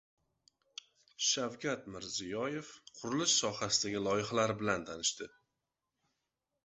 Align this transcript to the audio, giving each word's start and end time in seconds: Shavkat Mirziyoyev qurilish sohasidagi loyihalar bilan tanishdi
Shavkat 1.27 1.83
Mirziyoyev 1.95 2.71
qurilish 3.01 3.37
sohasidagi 3.43 4.03
loyihalar 4.09 4.55
bilan 4.63 4.87
tanishdi 4.89 5.29